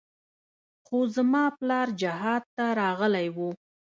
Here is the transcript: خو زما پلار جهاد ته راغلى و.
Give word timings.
خو 0.85 0.97
زما 1.15 1.43
پلار 1.57 1.87
جهاد 2.01 2.43
ته 2.55 2.65
راغلى 2.79 3.27
و. 3.35 3.37